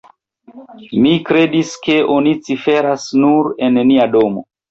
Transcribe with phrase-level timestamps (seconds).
[1.03, 4.45] Mi kredis, ke oni ciferas nur en nia domo.